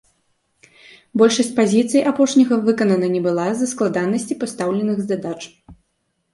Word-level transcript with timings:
Большасць 1.21 1.51
пазіцый 1.59 2.01
апошняга 2.13 2.59
выканана 2.71 3.11
не 3.19 3.23
была 3.29 3.47
з-за 3.53 3.71
складанасцей 3.75 4.41
пастаўленых 4.43 5.09
задач. 5.13 5.39